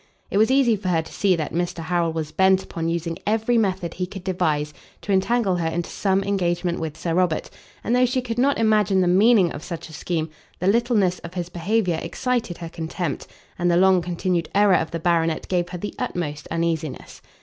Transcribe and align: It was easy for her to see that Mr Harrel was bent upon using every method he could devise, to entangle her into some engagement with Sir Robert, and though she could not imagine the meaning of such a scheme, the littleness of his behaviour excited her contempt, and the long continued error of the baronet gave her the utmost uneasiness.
It 0.31 0.39
was 0.39 0.49
easy 0.49 0.75
for 0.75 0.87
her 0.87 1.03
to 1.03 1.13
see 1.13 1.35
that 1.35 1.53
Mr 1.53 1.83
Harrel 1.83 2.11
was 2.11 2.31
bent 2.31 2.63
upon 2.63 2.89
using 2.89 3.19
every 3.27 3.55
method 3.55 3.93
he 3.93 4.07
could 4.07 4.23
devise, 4.23 4.73
to 5.03 5.11
entangle 5.11 5.57
her 5.57 5.67
into 5.67 5.91
some 5.91 6.23
engagement 6.23 6.79
with 6.79 6.97
Sir 6.97 7.13
Robert, 7.13 7.51
and 7.83 7.95
though 7.95 8.07
she 8.07 8.19
could 8.19 8.39
not 8.39 8.57
imagine 8.57 9.01
the 9.01 9.07
meaning 9.07 9.51
of 9.51 9.61
such 9.63 9.89
a 9.89 9.93
scheme, 9.93 10.31
the 10.59 10.65
littleness 10.65 11.19
of 11.19 11.35
his 11.35 11.49
behaviour 11.49 11.99
excited 12.01 12.57
her 12.57 12.67
contempt, 12.69 13.27
and 13.59 13.69
the 13.69 13.77
long 13.77 14.01
continued 14.01 14.49
error 14.55 14.73
of 14.73 14.89
the 14.89 14.99
baronet 14.99 15.47
gave 15.47 15.69
her 15.69 15.77
the 15.77 15.93
utmost 15.99 16.47
uneasiness. 16.49 17.21